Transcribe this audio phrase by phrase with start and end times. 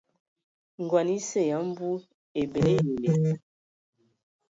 [0.83, 1.89] Ngɔn esə ya mbu
[2.41, 3.33] ebələ eyole.